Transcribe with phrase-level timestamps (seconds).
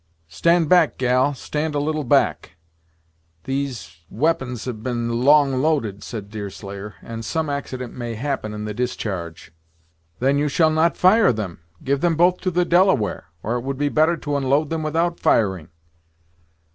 [0.29, 2.55] "Stand back, gal, stand a little back;
[3.43, 8.73] these we'pons have been long loaded," said Deerslayer, "and some accident may happen in the
[8.73, 9.53] discharge."
[10.17, 11.59] "Then you shall not fire them!
[11.83, 15.19] Give them both to the Delaware; or it would be better to unload them without
[15.19, 15.69] firing."